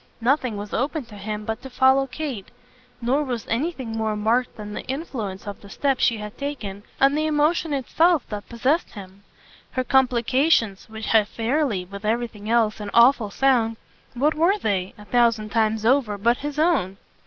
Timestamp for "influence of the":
4.87-5.69